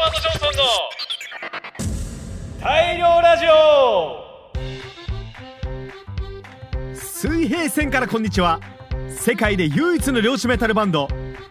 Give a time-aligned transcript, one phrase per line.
[0.00, 0.62] ワード・ジョンソンの
[2.58, 4.30] 大量ラジオ。
[6.94, 8.60] 水平線からこんにちは。
[9.10, 11.06] 世界で唯一の漁師メタルバンド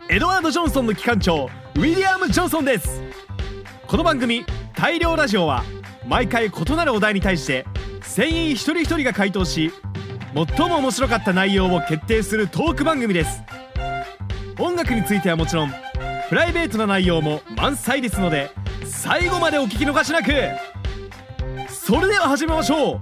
[0.10, 1.46] エドワード・ジョンソンの機関長
[1.76, 3.04] ウィリアム・ジョンソンです。
[3.86, 4.44] この番組
[4.74, 5.64] 「大量ラジオ」は
[6.08, 7.68] 毎回異なるお題に対して
[8.02, 9.72] 船員一人一人が回答し
[10.58, 13.44] 最も面白かった内容を決定するトーク番組です。
[14.58, 15.74] 音楽についてはもちろん
[16.30, 18.52] プライベートな内容も満載ですので
[18.86, 20.32] 最後までお聞き逃しなく。
[21.68, 23.00] それでは始めましょう。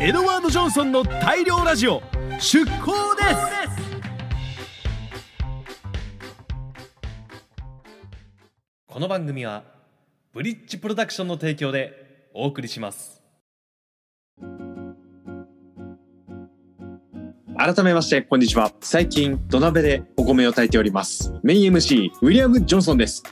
[0.00, 2.02] エドワード・ジョンソンの大量ラジオ
[2.40, 4.06] 出航です。
[8.88, 9.62] この番組は
[10.32, 13.22] ブリッジプロダクションの提供でお送りします。
[17.56, 18.70] 改めまして、こんにちは。
[18.80, 21.32] 最近、土鍋でお米を炊いております。
[21.44, 23.22] メイン MC、ウィリアム・ジョンソンです。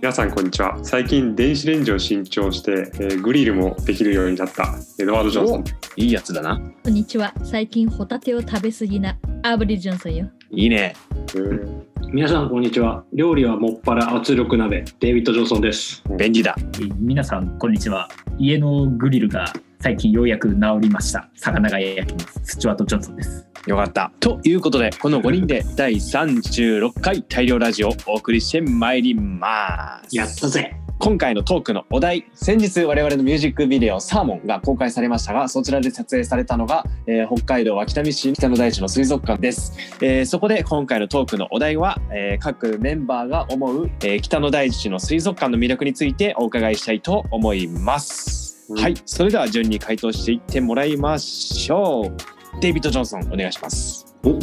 [0.00, 5.64] 皆さんこんにちは最近電子レンジを新調して、えーグリルもできるようになったエドワード・ジョンソン
[5.96, 6.60] いいやつだな。
[6.82, 7.32] こんにちは。
[7.44, 10.28] 最近ホタテを食べ過ぎなアブリジョンソンよ。
[10.50, 10.96] いいね。
[11.36, 16.56] うん皆さんこんにちは料理はもっぱら圧力鍋デイビッド・ジョンソンです便利だ。
[16.58, 24.12] えー皆さんこんにちは家のグリルが最近ようやく治りました魚が焼きますスチュワート・ジョンソンですよかった。
[24.20, 30.16] ということで、この5人で第36回大量ラジオをお送りしてまいります。
[30.16, 30.76] やったぜ。
[30.98, 48.80] 今回のトークのお題先日我々のミュージックビデオ「サーモン」が公開されましたがそちらで撮影されたのが、えー北海道秋田見市北の大地の水族館です、えーそこで今回のトークのお題は、えー各メンバーが思う、えー北の大地の水族館の魅力についてお伺いしたいと思います、うん。
[48.80, 48.94] はい。
[49.04, 54.06] それでは順に回答していってもらいましょうデイビッド・ジョンソンお願いします。
[54.22, 54.38] お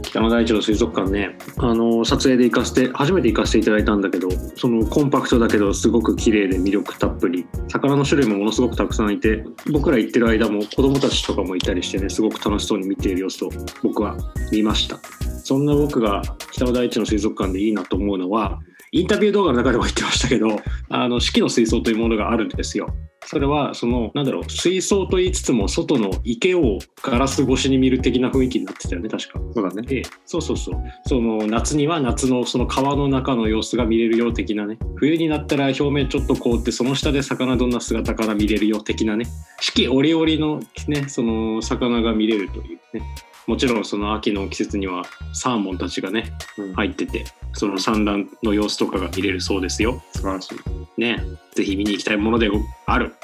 [0.00, 1.36] 北の大地の水族館ね。
[1.58, 7.44] あの撮影で行かせて初めて行かせていただいたんだけどそのコンパクトだけどすごく綺麗で魅力たっぷり。
[7.68, 13.48] 魚の種類もものすごくたくさんいて僕ら行ってる間も子供たちとかもいたりしてねすごく楽しそうに見ている様子を
[13.82, 14.16] 僕は
[14.52, 15.00] 見ました。
[15.42, 18.60] そんな僕が北の大地の水族館でいいなと思うのは
[18.92, 20.60] インタビュー動画の中でも言ってましたけど
[20.90, 22.94] あの四季の水槽というものがあるんですよ。
[23.26, 29.40] それはそのなんだろう水槽と言いつつも外の池をガラス越しに見る的な雰囲気になってたよね確か。
[29.54, 29.82] そうだね。
[29.82, 30.74] でそうそうそう。
[31.06, 34.78] その夏には夏のその川の中の様子が見れるよ的なね。
[34.96, 39.26] 冬になったら表面ちょっと凍ってその下で魚どんな姿から見れるよ的なね。
[39.60, 43.02] 四季折々のねその魚が見れるというね
[43.46, 46.72] もちろんその秋の季節にはサーモンたちがねうん。
[46.74, 50.02] 入っててその産卵の様子とかが見れるそうですよ。
[50.14, 51.00] 素晴らしい。
[51.00, 51.20] ね。
[51.54, 52.48] ぜひ見に行きたいもので
[52.86, 53.14] ある。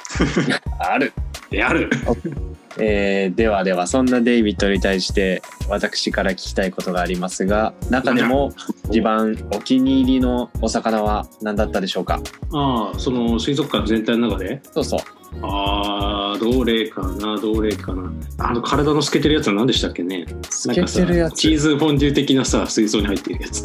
[0.78, 1.12] ある。
[1.50, 1.90] である。
[2.78, 8.52] えーではではそんなデイビッドに対して私から聞きたいことがありますが中でも
[8.88, 12.20] 一番お気に入りのお魚は何だったでしょうか？
[12.52, 14.62] ああその水族館全体の中で？
[14.72, 15.00] そうそう
[15.42, 18.12] ああどれかなどれかな。
[18.38, 20.26] あの体の透けてるやつは何でしたっけね。
[20.48, 23.64] 透けてるやなんかさチーつズフォンデュ的なさ水槽に入ってるやつ。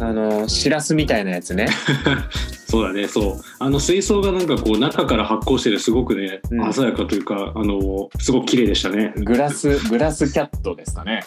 [0.00, 1.68] あのしらすみたいなやつね。
[2.68, 3.40] そうだねそう。
[3.58, 6.72] あの水槽がなんかこう中から発光してるすごくね、うん。
[6.72, 9.12] 鮮やかというかあのすごく綺麗でしたね。
[9.16, 11.24] グラスグラスキャットですかね。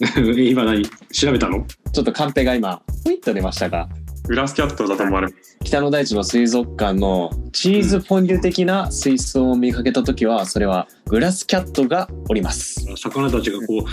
[0.36, 1.66] 今何調べたの？
[1.92, 3.88] ちょっとカンペが今ふいっと出ましたが
[4.26, 12.86] グラスキャットだと思われる北の大地の水族館のチーズフォンデュ的な水槽を見かけた時はそれはグラスキャットがおります。
[12.96, 13.84] 魚たちがこ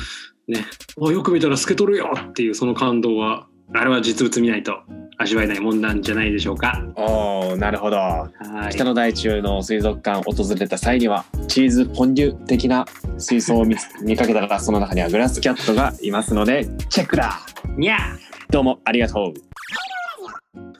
[0.48, 0.66] うね
[1.02, 4.74] あよく見たら透けとるよっていうその感動はあれは実物見ないと
[5.18, 6.82] 味わえないもんなんじゃないでしょうか。
[6.96, 7.98] おーなるほど。
[7.98, 8.30] は
[8.70, 8.74] い。
[8.74, 12.86] 北の大地の水族館を訪れた際にはチーズフォンデュ的な
[13.18, 17.42] 水槽を見つ 見かけたらその中にはグラスキャットがいますのでチェックだ。
[17.78, 17.98] にゃ
[18.50, 19.51] どうもありがとう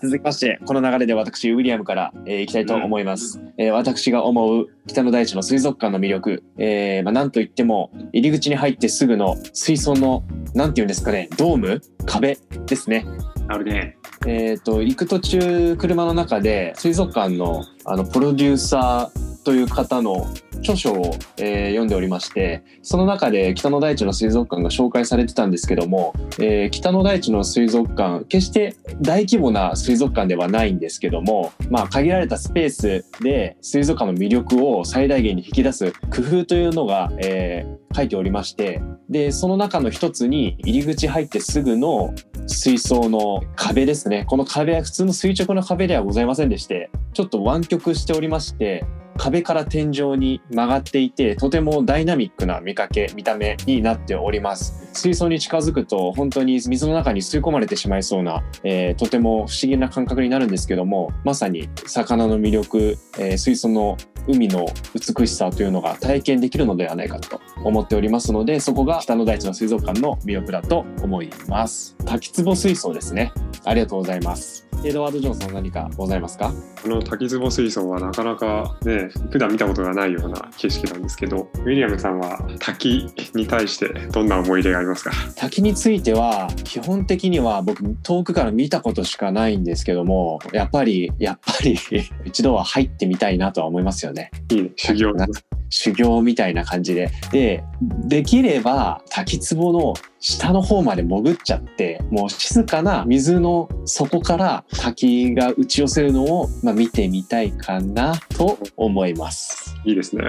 [0.02, 10.24] 続きましてこの流れで私ウィリアムから、えーいきたいと思います、えー私が思う北の大地の水族館の魅力、えーまあ、なんといっても入り口に入ってすぐの水槽の
[10.54, 11.82] なんていうんですかねドーム？
[12.06, 13.06] 壁ですね。
[13.48, 13.98] あるね。
[14.28, 20.28] えー、と行く途中車の中で水族館のあのプロデューサーという方の
[20.62, 42.14] 著書を、えー読んでおりましてその中で北の大地の水族館が紹介されてたんですけども、えー北の大地の水族館決して大規模な水族館ではないんですけども、まあ、限られたスペースで水族館の魅力を最大限に引き出す工夫というのが、えー書いておりましてでその中の一つに入り口入ってすぐの
[42.48, 44.26] 水槽の壁ですね。
[44.26, 48.86] この壁は普通の垂直の壁ではございませんでしてちょっと湾曲しておりまして
[49.18, 54.90] 壁から天井に曲がっていてとてもダイナミックな見かけ見た目になっております。
[54.94, 63.98] 水槽に近づくと本当に水の中に吸い込まれてしまいそうな、えーとても不思議な感覚になるんですけどもまさに魚の魅力、えー水槽の
[64.28, 71.96] 海の美しさというのが体験できるのではないかと思っておりますのでそこが北の大地の水族館の魅力だと思います。
[72.06, 73.32] 滝壺水槽ですね。
[73.64, 74.71] ありがとうございます。
[74.84, 76.52] エドワード・ジョンソン何かございますか？
[76.82, 85.12] この滝壺水槽はなかなかね普段見たことがないような景色なんですけどウィリアムさんは滝に対してどんな思い出がありますか？
[85.36, 91.78] 滝については基本的には僕遠くから見たことしかないんですけどもやっぱりやっぱり
[92.26, 94.32] 一度は入ってみたいなとは思いますよね。
[94.52, 95.28] いいね修行な
[95.72, 109.76] 修行みたいな感じででできれば滝壺の下の方まで潜っちゃってもう静かな水の底から滝が打ち寄せるのを、まあ、見てみたいかなと思います。
[109.84, 110.24] いいですね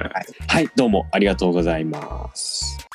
[0.48, 2.91] はい、どうもありがとうございます。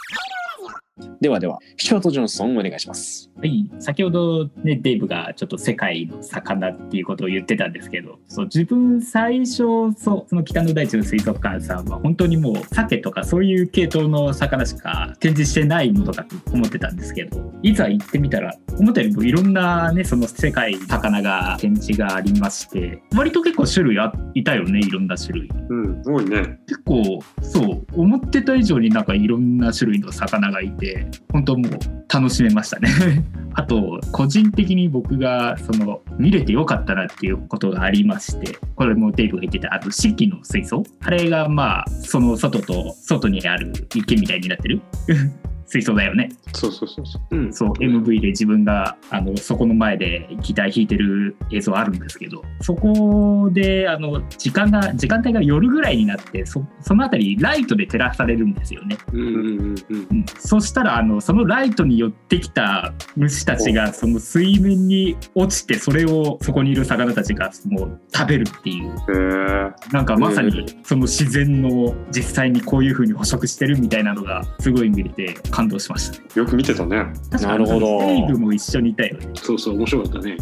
[1.22, 3.28] ではでは、シュワート・ジョンソンお願いします。
[3.40, 9.58] はい、先ほどねデイブがちょっと世界の魚っていうことを言ってたんですけどそう自分最初
[9.96, 25.50] そうその北の大地の水族館さんは本当にもう鮭とかそういう系統の魚しか展示してないものだと思ってたんですけどいざ行ってみたら思ったよりもいろんなねその世界魚が展示がありまして割と結構種類あいたよねいろんな種類。
[25.70, 31.72] うんすごいね結構そう思ってた以上になんかいろんな種類の魚がいてで本当もう
[32.08, 32.90] 楽しめましたね。
[33.54, 40.84] あと個人的に僕がその見れてよかったなっていうことがありましてこれもデイブが言ってたあと四季の水槽。
[41.02, 44.82] あれがまあその外と外にある池みたいになってる。
[45.68, 46.30] 水槽だよね。
[46.54, 47.36] そうそうそうそう。
[47.36, 47.54] うん。
[47.54, 58.98] そう MV で自分があのそこの前でギター弾いてる映像あるんですけどそこであの時間が時間帯が夜ぐらいになってそその辺りライトで照らされるんですよね。
[59.12, 60.08] うんうんうんうん。
[60.12, 60.26] うん。
[60.40, 68.88] そしたらあのそのライトに寄ってきた虫たちがその水面に落ちてそれをそこにいる魚たちがもう食べるっていう。
[68.88, 76.26] へえなんかまさにその自然の実際にこういう風に捕食してるみたいなのがすごい見れて感動しましたね。
[76.36, 79.28] よく見てたね確かなるほどデイブも一緒にいたよね。
[79.34, 80.38] そうそう面白かったね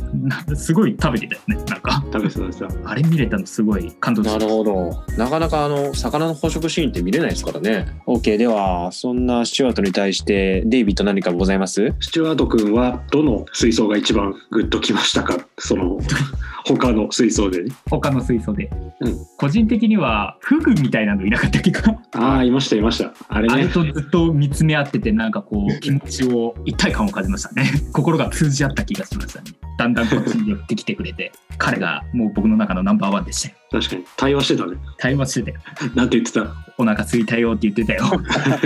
[0.50, 1.56] なすごい食べてたよね。
[1.56, 4.54] なんか食べてた食べてたあれ見れたのすごい感動しなるました。
[4.56, 5.04] ほど。
[5.18, 7.88] なかなかあの魚の捕食シーンって見れないですからね。
[8.06, 11.94] OK ではそんなスチュワートに対してデイビッド何かございます？
[12.02, 15.38] スチュワート君はどの水槽が一番グッときましたか？
[15.58, 15.98] その
[16.68, 17.72] 他の水槽でね。
[17.90, 18.70] 他の水槽で、
[19.02, 19.18] うん。
[19.38, 21.72] 個人的にはフグみたいなのいなかったっけ？
[21.72, 21.96] か。
[22.14, 23.14] ああいましたいました。
[23.30, 23.54] あれね。
[23.54, 27.70] あれとずっと見つめ合っててなんかこう気持ちを一体感を感じましたね。
[27.94, 29.52] 心が通じ合った気がしましたね。
[29.78, 31.32] だんだんこっちに寄ってきてくれて。
[31.58, 33.56] 彼がもう僕の中のナンバーワンでしたよ。
[33.72, 34.04] 確かに。
[34.18, 34.78] 対話してたね。
[34.98, 35.58] 対話してたよ
[35.96, 36.48] なんて言ってた？
[36.78, 38.04] お腹空いたよって言ってたよ。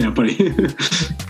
[0.02, 0.36] やっぱり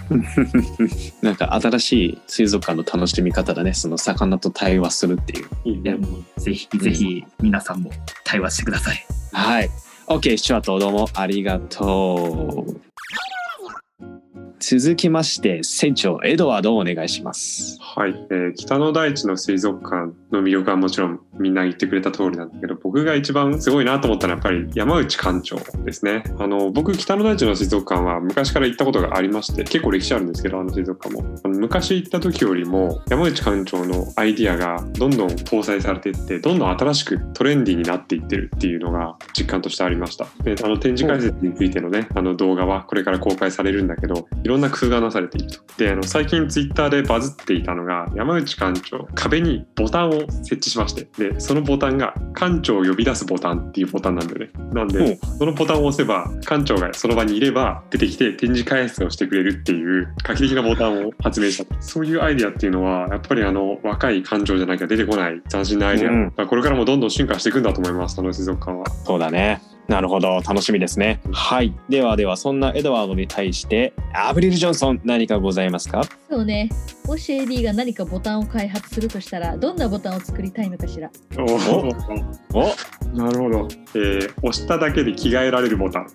[1.21, 3.73] なんか新しい水族館の楽しみ方だね。
[3.73, 5.47] その魚と対話するっていう。
[5.65, 6.07] いいねいやも
[6.37, 7.91] うぜひぜひ皆さんも
[8.23, 9.69] 対話してくださいはい。
[10.07, 12.88] OK、スチュワートどうもありがとう。
[14.59, 17.77] 続きまして船長エドワードをお願いします。
[17.79, 26.23] はい、えー北の大地の水族館の魅力はもちろんみんな言ってくれた通りなんだけど僕が一番すごいなと思ったのはやっぱり山内館長ですね。
[26.37, 31.39] あの僕北の大地の水族館は昔から行ったことがありまして結構歴史あるんですけどあの水族館も。
[31.45, 40.27] 昔行った時よりも山内館長のアイディアがどんどん搭載されていってどんどん新しくトレンディーになっていってるっていうのが実感としてありました。
[40.43, 45.59] であの展示解説についてのねあの動画はこれから公開されるんだけどろんな工夫がなされていると。
[45.77, 50.11] であの最近ツイッターでバズっていたのが山内館長壁にボタンを
[50.43, 54.51] 設置しましてでそのボタンが館長を呼び出すボタンっていうボタンなんだよね。
[54.73, 66.33] なんでそのボタンを押せば館長がその場にいれば出てきて展示解説をしてくれるっていう画期的なボタンを発明したそういうアイデアっていうのはやっぱりあの若い館長じゃなきゃ出てこない斬新なアイデア、うん。
[66.35, 68.89] まあこれからもどんどん進化していくんだと思いますその水族館は。
[69.05, 69.61] そうだね。
[69.89, 70.39] なるほど。
[70.47, 71.19] 楽しみですね。
[71.31, 71.73] はい。
[71.89, 76.03] ではでは、そんなエドワードに対して、アブリル・ジョンソン、何かございますか？
[76.29, 76.69] そうね。
[77.07, 81.09] もし AD が何かボタンを開発するとしたら、どんなボタンを作りたいのかしら？
[81.39, 81.43] お
[82.59, 82.67] お
[83.17, 86.07] なるほど、えー押しただけで着替えられるボタン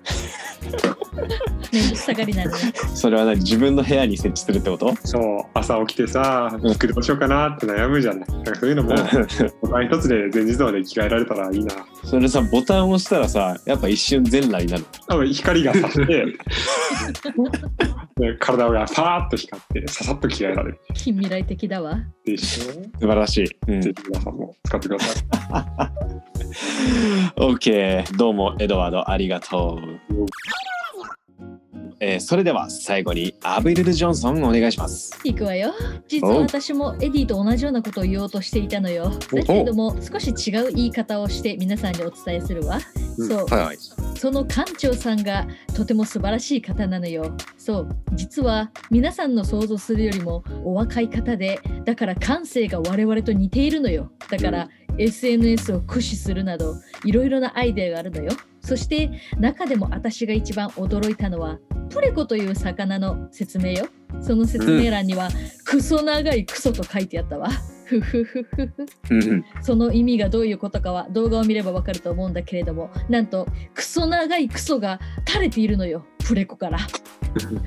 [1.74, 2.58] めんどくさがりなのね。
[2.94, 3.36] それは何？
[3.38, 4.94] 自分の部屋に設置するってこと？
[5.04, 5.44] そう。
[5.54, 7.48] 朝起きてさ服どうしようかな？
[7.48, 8.90] って悩むじゃないだからそういうのも
[9.60, 11.74] ボタン一つで全自動で着替えられたらいいな。
[12.04, 14.84] それさボタンを押したらさやっぱ一瞬全裸になる。
[15.08, 16.26] 多分光が差して
[18.16, 20.78] で体がパーッと光ってささっと着替えられる。
[20.94, 21.98] 近未来的だわ。
[22.24, 22.72] でしょ？
[23.00, 23.80] 素晴らしい、うん。
[23.82, 25.24] ぜひ皆さんも使ってください。
[27.40, 29.78] OK どうもエドワードありがと
[30.12, 30.26] う、
[32.00, 35.72] えーそれでは最後にアブリル・ジョンソンお願いしますいくわよ。
[36.08, 39.10] 実は私もエディと同じようなことを言おうとしていたのよ。
[39.10, 42.78] だけれども少し違う言い方をして皆さんにお伝えするわ。
[43.18, 43.46] うんそう。
[43.46, 43.78] はいはい
[44.24, 45.46] その館長さんが
[45.76, 47.36] とても素晴らしい方なのよ。
[47.58, 54.10] そう、実は皆さんの想像するよりもお若い方で、だから感性が我々と似ているのよ。
[54.30, 58.32] だから、SNS を駆使するなど、いろいろなアイデアがあるのよ。
[58.64, 61.58] そして中でも私が一番驚いたのは、
[61.90, 63.86] プレコという魚の説明よ。
[64.20, 65.28] その説明欄には、
[65.64, 67.50] クソ長いクソと書いてあったわ。
[69.60, 76.78] その意味がどういうことかは動画を見ればわかると思うんだけれどもなんとクソ長いクソが垂れているのよプレコから。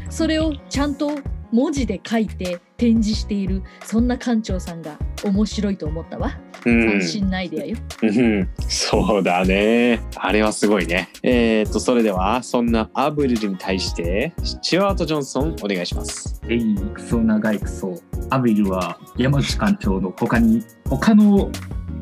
[0.10, 1.12] それをちゃんと
[1.52, 6.38] 文字で書いて展示しているそんな館長さんが面白いと思ったわ。
[6.66, 6.90] うん。
[7.00, 7.78] 斬新なアイデアよ。
[8.02, 8.50] うん。
[8.68, 10.02] そうだね。
[10.16, 11.10] あれはすごいね。
[11.24, 16.42] えー、っとそれではそんなアブリルに対してスチュワート・ジョンソンお願いします。
[16.50, 17.96] えいクソ長いクソ。
[18.30, 21.50] アビルは山内館長の他に他の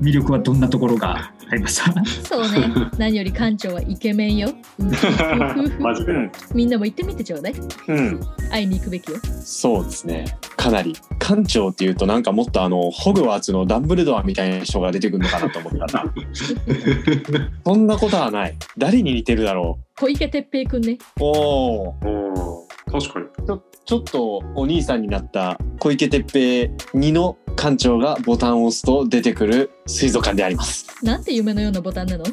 [0.02, 1.35] 魅力はどんなところが？
[1.56, 2.28] ありました。
[2.28, 2.70] そうね。
[2.98, 4.50] 何より館長はイケメンよ。
[5.80, 6.30] マジで。
[6.54, 7.54] みんなも行ってみてちょうだい。
[7.88, 8.20] うん。
[8.52, 9.18] 会いに行くべきよ。
[9.42, 10.26] そうですね。
[10.58, 16.06] かなり館長っていうとなんかもっとあのホグワーツのダンブルドアみたいな人が出てくるのかなと思ったら
[17.64, 18.56] そんなことはない。
[18.78, 20.98] 誰に似てるだろ小池徹平くんね。
[21.20, 23.26] うおお確かに。
[23.46, 30.86] ちょちょっとお兄さんになった小池徹平2の館長がボタンを押すと出てくる水族館であります。
[31.04, 32.26] なんて夢のようなボタンなの？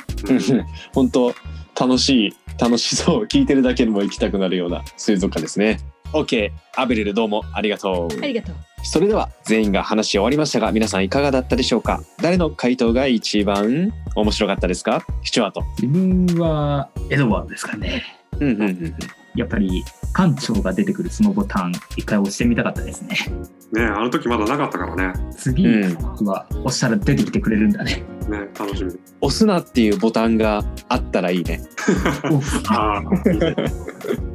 [0.94, 1.34] 本当
[1.80, 5.78] 楽しい楽しそう聞いてるだけでも行きたくなるような水族館ですね。
[6.12, 8.22] OK アベリルどうもありがとう。
[8.22, 12.02] ありがとうそれでは全員が話し終わりましたが皆さんいかがだったでしょうか？
[12.20, 15.04] 誰の回答が一番面白かったですか？
[15.22, 15.62] シチュワート。
[15.80, 18.02] 自分はエドワードですかね
[18.40, 18.94] うんうんうん
[19.34, 19.82] やっぱり
[20.14, 23.16] 館長が出てくるそのボタン一回押してみたかったですね
[23.72, 25.12] ねあの時まだなかったからね。
[25.36, 25.88] 次う
[26.22, 26.26] ん。
[26.26, 28.02] は押したら出てきてくれるんだね。
[28.28, 28.92] ね楽しみ。
[29.22, 31.62] 押すなっていうボタンがあったらいいね。
[32.68, 33.72] あー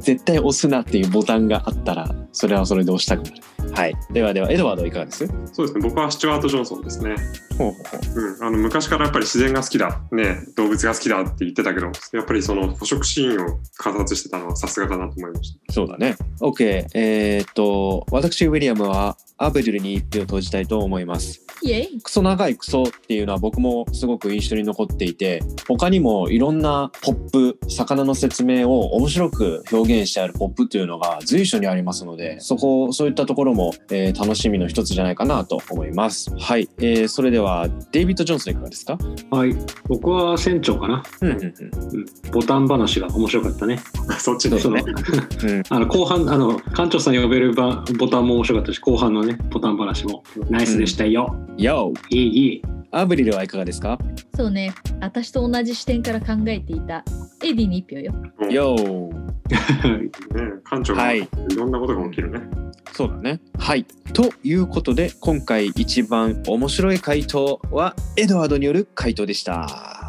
[0.00, 3.74] 絶対押すなっていうボタンがあったらそれはそれで押したくなる。
[3.74, 3.94] はい。
[4.12, 5.26] ではではエドワードいかがです？
[5.52, 7.14] そうですね僕はスチュワート・ジョンソンですね
[7.58, 16.16] ほうほうほううん、あの昔からやっぱり自然が好きだ、ね、動物が好きだって言ってたけどやっぱりその捕食シーンを観察してたのはさすがだなと思いましたそうだね。
[16.40, 16.86] OK。
[16.94, 21.44] えーっと、私、ウィリアムはアブリルに一票を投じたいと思います。
[21.62, 36.34] イエイクソ長いクソっていうのは僕もすごく印象に残っていて、他にもいろんなポップ、魚の説明を面白く表現してあるポップっていうのが随所にありますので、そこ、そういったところも、えー楽しみの一つじゃないかなと思います。
[36.36, 36.68] はい。
[36.78, 37.47] えーそれでは、
[37.92, 38.98] デイビッド・ジョンソンいかがですか？
[39.30, 39.54] はい。
[39.88, 41.02] 僕は船長かな。
[41.22, 42.30] うんうんうん。
[42.32, 43.80] ボタン話が面白かったね。
[44.18, 45.50] そっちでその、うん。
[45.50, 45.62] うん。
[45.68, 51.34] あの後半、あの、館長さん呼べるばボタンも面白かったし、後半のね、ボタン話もナイスでしたよ。
[51.56, 51.92] Yo!
[52.10, 52.62] いい、いい。
[52.90, 53.98] アブリルはいかがですか？
[54.34, 57.04] そうね、私と同じ視点から考えていた
[57.44, 58.12] エディに一票よ。
[58.50, 59.08] ?Yo!
[59.48, 60.10] ね
[60.70, 62.40] 館長がはいいろんなことが起きるね、
[62.92, 63.40] そうだね。
[63.58, 63.84] はい。
[64.12, 69.66] ということで、今回一番面白い回答は、エドワードによる回答でした。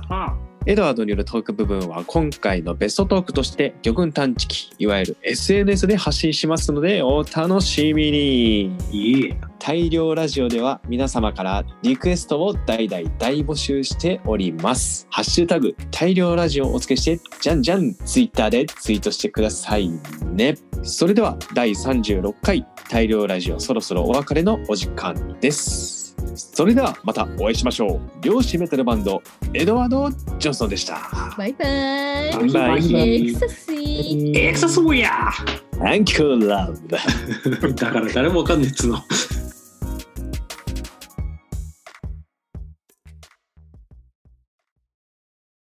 [0.09, 0.35] あ
[0.69, 8.77] エドワードによるトーク部分は、今回のベストトークとして、魚群探知機、いわゆる SNS で発信しますので、お楽しみに。
[8.91, 9.33] いい。
[9.57, 15.07] 大量ラジオでは皆様からリクエストを大々大募集しております。
[15.09, 19.89] ハッシュタグ大量ラジオをお付けしてじゃんじゃんツイッターでツイートしてください
[20.31, 20.55] ね。
[20.83, 25.98] それでは第36回大量ラジオそろそろお別れのお時間です。
[26.39, 27.99] それではまたお会いしましょう。
[28.21, 29.21] 漁師メタルバンド
[29.53, 30.99] エドワード・ジョンソンでした。
[31.37, 32.31] バイバイ。
[32.33, 34.39] バイバイエクサシー。
[34.39, 35.31] エクサスウェア
[35.79, 36.77] Thank you, love.
[37.75, 39.03] だから誰もわかんねえっつうの。